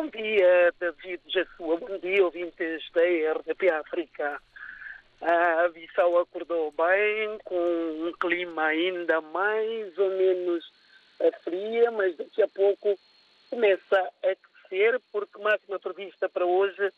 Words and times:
Bom 0.00 0.08
dia, 0.08 0.72
David 0.80 1.20
Jassua. 1.26 1.76
Bom 1.76 1.98
dia, 1.98 2.24
ouvintes 2.24 2.90
da 2.94 3.02
RDP 3.02 3.68
África. 3.68 4.40
A 5.20 5.68
Bissau 5.68 6.18
acordou 6.18 6.72
bem, 6.72 7.38
com 7.44 7.54
um 7.54 8.10
clima 8.18 8.64
ainda 8.64 9.20
mais 9.20 9.98
ou 9.98 10.08
menos 10.08 10.64
fria, 11.44 11.90
mas 11.90 12.16
daqui 12.16 12.40
a 12.40 12.48
pouco 12.48 12.98
começa 13.50 14.10
a 14.24 14.30
aquecer, 14.30 14.98
porque 15.12 15.38
máxima 15.38 15.78
prevista 15.78 16.30
para 16.30 16.46
hoje 16.46 16.90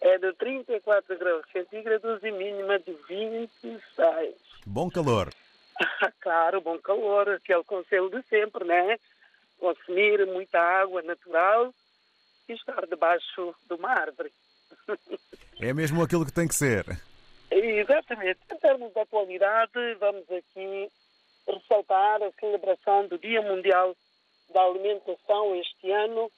é 0.00 0.18
de 0.18 0.32
34 0.32 1.16
graus 1.16 1.46
centígrados 1.52 2.24
e 2.24 2.32
mínima 2.32 2.80
de 2.80 2.92
26. 3.08 4.34
Bom 4.66 4.90
calor. 4.90 5.32
claro, 6.20 6.60
bom 6.60 6.76
calor, 6.78 7.28
aquele 7.28 7.62
conselho 7.62 8.10
de 8.10 8.20
sempre, 8.24 8.64
né? 8.64 8.98
Consumir 9.60 10.26
muita 10.26 10.58
água 10.58 11.02
natural 11.02 11.72
e 12.48 12.54
estar 12.54 12.86
debaixo 12.86 13.54
de 13.66 13.74
uma 13.74 13.90
árvore. 13.90 14.32
É 15.60 15.74
mesmo 15.74 16.00
aquilo 16.00 16.24
que 16.24 16.32
tem 16.32 16.46
que 16.46 16.54
ser. 16.54 16.84
Exatamente. 17.50 18.38
Em 18.52 18.56
termos 18.58 18.92
de 18.92 19.00
atualidade, 19.00 19.94
vamos 19.98 20.22
aqui 20.30 20.88
ressaltar 21.48 22.22
a 22.22 22.30
celebração 22.38 23.08
do 23.08 23.18
Dia 23.18 23.42
Mundial 23.42 23.96
da 24.54 24.62
Alimentação 24.62 25.56
este 25.56 25.90
ano, 25.90 26.30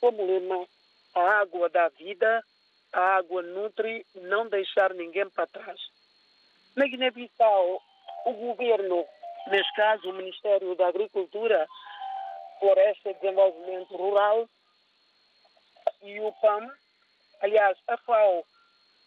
como 0.00 0.26
lema 0.26 0.66
A 1.14 1.40
água 1.40 1.70
dá 1.70 1.88
vida, 1.88 2.44
a 2.92 3.16
água 3.16 3.42
nutre, 3.42 4.04
não 4.14 4.48
deixar 4.48 4.92
ninguém 4.92 5.28
para 5.30 5.46
trás. 5.46 5.80
Na 6.76 6.86
Guiné-Bissau, 6.86 7.82
o 8.26 8.32
governo, 8.32 9.04
neste 9.50 9.74
caso 9.74 10.10
o 10.10 10.14
Ministério 10.14 10.74
da 10.76 10.88
Agricultura, 10.88 11.66
Floresta 12.60 13.10
e 13.10 13.14
Desenvolvimento 13.14 13.96
Rural 13.96 14.48
e 16.02 16.20
o 16.20 16.32
PAM, 16.32 16.68
aliás, 17.40 17.76
a 17.86 17.96
FAO 17.96 18.44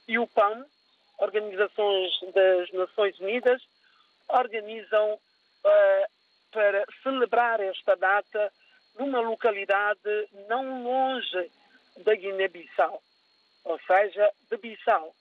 e 0.07 0.17
o 0.17 0.27
PAM, 0.27 0.65
organizações 1.19 2.11
das 2.33 2.71
Nações 2.71 3.19
Unidas, 3.19 3.61
organizam 4.29 5.13
uh, 5.13 6.11
para 6.51 6.85
celebrar 7.03 7.59
esta 7.59 7.95
data 7.95 8.51
numa 8.97 9.21
localidade 9.21 10.29
não 10.47 10.83
longe 10.83 11.51
da 11.97 12.15
Guiné-Bissau, 12.15 13.01
ou 13.65 13.79
seja, 13.81 14.31
de 14.49 14.57
Bissau. 14.57 15.15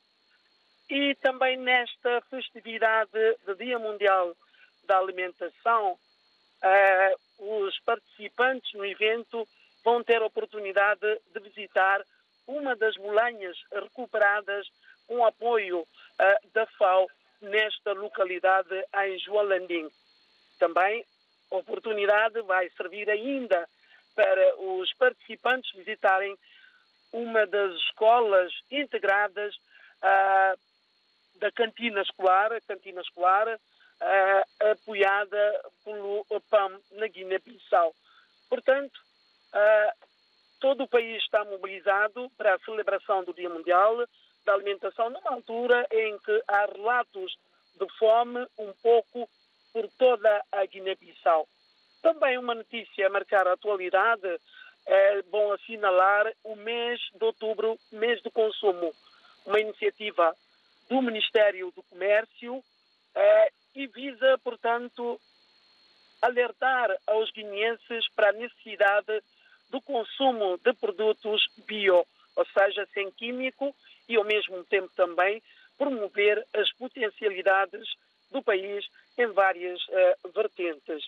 E 0.88 1.14
também 1.16 1.56
nesta 1.56 2.20
festividade 2.22 3.10
do 3.46 3.54
Dia 3.54 3.78
Mundial 3.78 4.36
da 4.84 4.98
Alimentação, 4.98 5.92
uh, 5.92 7.64
os 7.64 7.78
participantes 7.80 8.72
no 8.74 8.84
evento 8.84 9.46
vão 9.84 10.02
ter 10.02 10.20
a 10.22 10.26
oportunidade 10.26 11.20
de 11.32 11.40
visitar 11.40 12.04
uma 12.46 12.74
das 12.76 12.96
molanhas 12.96 13.56
recuperadas 13.72 14.66
com 15.06 15.24
apoio 15.24 15.80
uh, 15.80 16.48
da 16.52 16.66
FAO 16.66 17.08
nesta 17.40 17.92
localidade 17.92 18.74
em 19.04 19.18
Joalandim. 19.18 19.88
Também 20.58 21.04
a 21.50 21.56
oportunidade 21.56 22.40
vai 22.42 22.68
servir 22.70 23.08
ainda 23.10 23.68
para 24.14 24.56
os 24.60 24.92
participantes 24.94 25.72
visitarem 25.74 26.36
uma 27.12 27.46
das 27.46 27.74
escolas 27.76 28.52
integradas 28.70 29.54
uh, 29.56 30.58
da 31.36 31.50
cantina 31.50 32.02
escolar, 32.02 32.52
a 32.52 32.60
cantina 32.60 33.00
escolar 33.00 33.48
uh, 33.48 34.70
apoiada 34.70 35.64
pelo 35.84 36.24
PAM 36.50 36.78
na 36.92 37.06
Guiné-Bissau. 37.06 37.94
Portanto, 38.48 39.00
uh, 39.54 40.06
todo 40.60 40.84
o 40.84 40.88
país 40.88 41.22
está 41.22 41.44
mobilizado 41.44 42.30
para 42.36 42.54
a 42.54 42.58
celebração 42.60 43.24
do 43.24 43.34
Dia 43.34 43.48
Mundial 43.48 44.04
da 44.44 44.54
Alimentação, 44.54 45.10
numa 45.10 45.32
altura 45.32 45.86
em 45.90 46.18
que 46.18 46.42
há 46.48 46.66
relatos 46.66 47.36
de 47.78 47.86
fome 47.98 48.46
um 48.58 48.72
pouco 48.82 49.28
por 49.72 49.88
toda 49.98 50.44
a 50.52 50.64
Guiné-Bissau. 50.66 51.46
Também 52.02 52.38
uma 52.38 52.54
notícia 52.54 53.06
a 53.06 53.10
marcar 53.10 53.46
a 53.46 53.52
atualidade 53.52 54.38
é 54.86 55.22
bom 55.22 55.52
assinalar 55.52 56.32
o 56.42 56.56
mês 56.56 57.00
de 57.14 57.24
outubro, 57.24 57.78
mês 57.92 58.20
do 58.22 58.30
consumo, 58.30 58.92
uma 59.46 59.60
iniciativa 59.60 60.34
do 60.88 61.00
Ministério 61.02 61.70
do 61.76 61.82
Comércio 61.84 62.62
é, 63.14 63.52
e 63.74 63.86
visa, 63.86 64.38
portanto, 64.42 65.20
alertar 66.22 66.90
aos 67.06 67.30
guineenses 67.30 68.08
para 68.14 68.30
a 68.30 68.32
necessidade 68.32 69.22
do 69.70 69.80
consumo 69.80 70.58
de 70.58 70.72
produtos 70.74 71.48
bio, 71.66 72.04
ou 72.36 72.46
seja, 72.46 72.86
sem 72.92 73.10
químico 73.12 73.74
e, 74.08 74.16
ao 74.16 74.24
mesmo 74.24 74.64
tempo, 74.64 74.90
também 74.96 75.42
promover 75.78 76.44
as 76.54 76.70
potencialidades 76.72 77.88
do 78.30 78.42
país 78.42 78.86
em 79.18 79.26
várias 79.28 79.80
uh, 79.88 80.32
vertentes. 80.34 81.04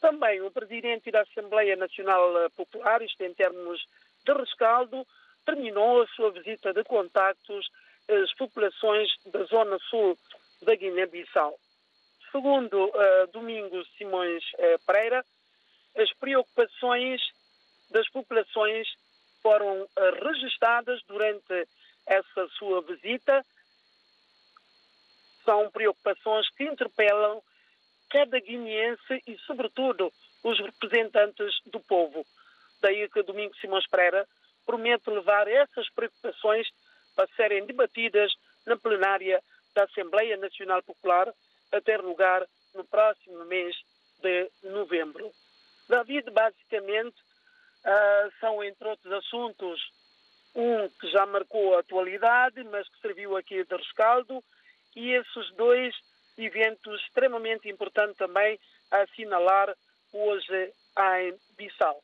Também 0.00 0.40
o 0.40 0.50
presidente 0.50 1.10
da 1.10 1.22
Assembleia 1.22 1.76
Nacional 1.76 2.50
Popular, 2.56 3.02
isto 3.02 3.22
em 3.22 3.34
termos 3.34 3.84
de 4.24 4.32
rescaldo, 4.32 5.06
terminou 5.44 6.02
a 6.02 6.06
sua 6.08 6.30
visita 6.30 6.72
de 6.72 6.84
contactos 6.84 7.68
às 8.08 8.32
populações 8.34 9.08
da 9.26 9.44
zona 9.44 9.78
sul 9.90 10.16
da 10.62 10.74
Guiné-Bissau. 10.74 11.58
Segundo 12.30 12.86
uh, 12.86 13.26
Domingos 13.32 13.88
Simões 13.96 14.44
uh, 14.54 14.78
Pereira, 14.86 15.24
as 15.96 16.12
preocupações 16.14 17.20
das 17.90 18.08
populações 18.10 18.86
foram 19.42 19.82
uh, 19.82 20.24
registadas 20.24 21.00
durante 21.06 21.68
essa 22.06 22.48
sua 22.58 22.82
visita. 22.82 23.44
São 25.44 25.70
preocupações 25.70 26.48
que 26.50 26.64
interpelam 26.64 27.42
cada 28.10 28.38
guineense 28.40 29.22
e, 29.26 29.36
sobretudo, 29.46 30.12
os 30.42 30.58
representantes 30.58 31.60
do 31.66 31.80
povo. 31.80 32.24
Daí 32.80 33.08
que 33.08 33.22
Domingos 33.22 33.58
Simões 33.60 33.86
Pereira 33.86 34.26
promete 34.64 35.10
levar 35.10 35.48
essas 35.48 35.88
preocupações 35.90 36.68
para 37.14 37.28
serem 37.34 37.66
debatidas 37.66 38.32
na 38.66 38.76
plenária 38.76 39.42
da 39.74 39.84
Assembleia 39.84 40.36
Nacional 40.36 40.82
Popular 40.82 41.32
a 41.72 41.80
ter 41.80 42.00
lugar 42.00 42.46
no 42.74 42.84
próximo 42.84 43.44
mês 43.46 43.76
de 44.20 44.50
novembro. 44.62 45.30
David, 45.88 46.30
basicamente, 46.30 47.16
uh, 47.84 48.32
são, 48.40 48.62
entre 48.62 48.88
outros 48.88 49.12
assuntos, 49.12 49.80
um 50.54 50.88
que 50.88 51.10
já 51.10 51.26
marcou 51.26 51.76
a 51.76 51.80
atualidade, 51.80 52.62
mas 52.64 52.88
que 52.88 53.00
serviu 53.00 53.36
aqui 53.36 53.64
de 53.64 53.76
rescaldo, 53.76 54.42
e 54.96 55.12
esses 55.12 55.54
dois 55.56 55.94
eventos 56.36 57.00
extremamente 57.02 57.68
importantes 57.68 58.16
também 58.16 58.58
a 58.90 59.02
assinalar 59.02 59.74
hoje 60.12 60.72
em 60.98 61.34
Bissau. 61.56 62.00